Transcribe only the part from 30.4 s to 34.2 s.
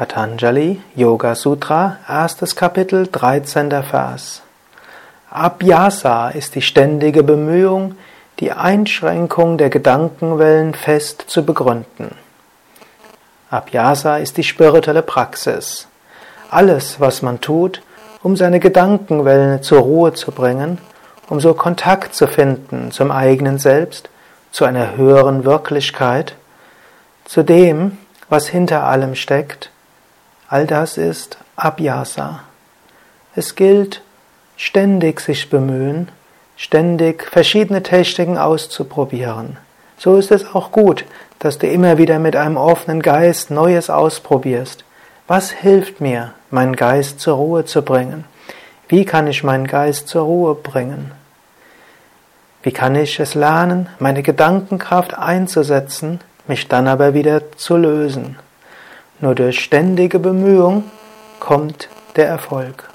All das ist Abhyasa. Es gilt,